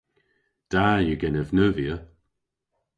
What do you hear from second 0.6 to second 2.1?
Da yw genev neuvya.